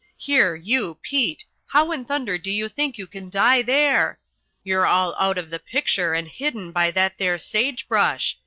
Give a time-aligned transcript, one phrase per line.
[0.17, 4.17] Here, you, Pete, how in thunder do you think you can die there?
[4.63, 8.35] You're all out of the picture and hidden by that there sage brush.